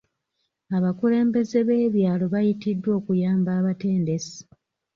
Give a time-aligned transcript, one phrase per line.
[0.77, 4.39] Abakulembeze b'ebyalo bayitiddwa okuyamba abatendesi.